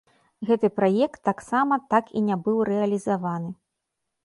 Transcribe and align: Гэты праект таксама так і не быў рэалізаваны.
Гэты 0.49 0.69
праект 0.79 1.21
таксама 1.29 1.79
так 1.95 2.05
і 2.21 2.25
не 2.31 2.39
быў 2.49 2.57
рэалізаваны. 2.73 3.49